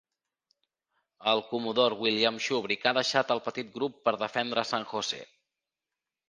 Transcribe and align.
El 1.31 1.41
comodor 1.49 1.95
William 2.05 2.39
Shubrick 2.45 2.87
ha 2.87 2.95
deixat 2.99 3.35
el 3.37 3.43
petit 3.49 3.71
grup 3.77 4.01
per 4.09 4.15
defendre 4.23 4.65
San 4.71 4.89
José. 4.95 5.23